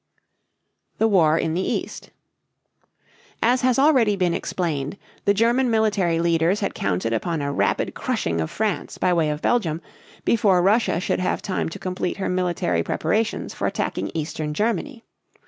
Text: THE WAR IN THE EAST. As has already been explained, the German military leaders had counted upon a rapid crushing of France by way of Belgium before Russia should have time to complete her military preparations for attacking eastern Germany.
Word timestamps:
THE 0.97 1.07
WAR 1.07 1.37
IN 1.37 1.53
THE 1.53 1.61
EAST. 1.61 2.09
As 3.43 3.61
has 3.61 3.77
already 3.77 4.15
been 4.15 4.33
explained, 4.33 4.97
the 5.25 5.33
German 5.35 5.69
military 5.69 6.19
leaders 6.19 6.61
had 6.61 6.73
counted 6.73 7.13
upon 7.13 7.39
a 7.39 7.51
rapid 7.53 7.93
crushing 7.93 8.41
of 8.41 8.49
France 8.49 8.97
by 8.97 9.13
way 9.13 9.29
of 9.29 9.43
Belgium 9.43 9.79
before 10.25 10.63
Russia 10.63 10.99
should 10.99 11.19
have 11.19 11.43
time 11.43 11.69
to 11.69 11.77
complete 11.77 12.17
her 12.17 12.29
military 12.29 12.81
preparations 12.81 13.53
for 13.53 13.67
attacking 13.67 14.09
eastern 14.15 14.55
Germany. 14.55 15.03